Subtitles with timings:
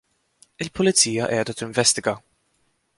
[0.65, 2.19] Il-pulizija qiegħda tinvestiga.